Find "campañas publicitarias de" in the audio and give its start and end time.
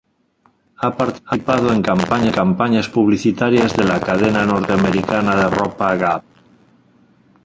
1.83-3.83